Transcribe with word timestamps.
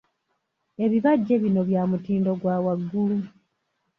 Ebibajje 0.85 1.35
bino 1.43 1.61
bya 1.69 1.81
mutindo 1.89 2.31
gwa 2.41 2.55
waggulu. 2.65 3.17